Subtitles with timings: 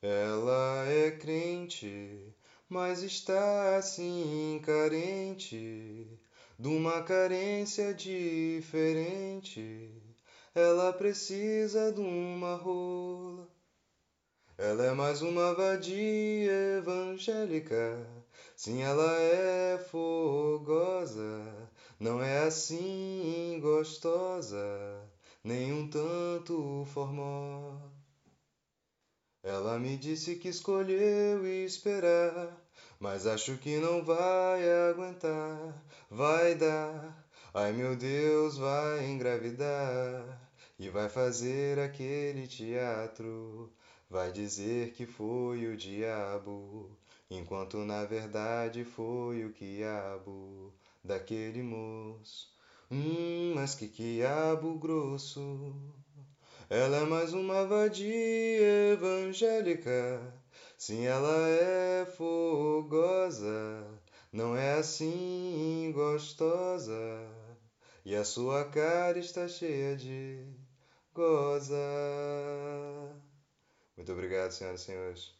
[0.00, 2.32] Ela é crente,
[2.68, 6.06] mas está assim carente
[6.56, 9.90] de uma carência diferente.
[10.54, 13.48] Ela precisa de uma rola.
[14.56, 18.06] Ela é mais uma vadia evangélica.
[18.54, 21.42] Sim, ela é fogosa,
[21.98, 25.10] não é assim gostosa,
[25.42, 28.07] nem um tanto formosa.
[29.48, 32.54] Ela me disse que escolheu esperar,
[33.00, 35.82] mas acho que não vai aguentar.
[36.10, 43.72] Vai dar, ai meu Deus, vai engravidar e vai fazer aquele teatro.
[44.10, 46.94] Vai dizer que foi o diabo,
[47.30, 52.52] enquanto na verdade foi o quiabo daquele moço.
[52.90, 55.74] Hum, mas que quiabo grosso.
[56.70, 60.20] Ela é mais uma vadia evangélica.
[60.76, 63.42] Sim, ela é fogosa,
[64.30, 66.94] não é assim gostosa.
[68.04, 70.44] E a sua cara está cheia de
[71.14, 71.74] goza.
[73.96, 75.37] Muito obrigado, senhoras e senhores.